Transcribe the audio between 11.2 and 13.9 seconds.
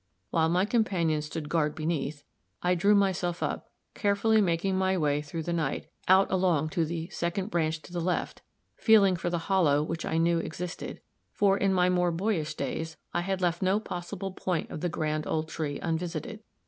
for, in my more boyish days, I had left no